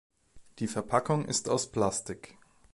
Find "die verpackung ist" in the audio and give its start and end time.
0.57-1.47